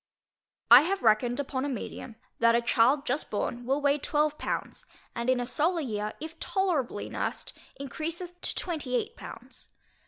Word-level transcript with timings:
I 0.71 0.81
have 0.81 1.03
reckoned 1.03 1.39
upon 1.39 1.63
a 1.63 1.69
medium, 1.69 2.15
that 2.39 2.55
a 2.55 2.61
child 2.63 3.05
just 3.05 3.29
born 3.29 3.67
will 3.67 3.81
weigh 3.83 3.99
12 3.99 4.39
pounds, 4.39 4.87
and 5.13 5.29
in 5.29 5.39
a 5.39 5.45
solar 5.45 5.79
year, 5.81 6.13
if 6.19 6.39
tolerably 6.39 7.07
nursed, 7.07 7.53
encreaseth 7.79 8.41
to 8.41 8.55
28 8.55 9.15
pounds. 9.15 9.67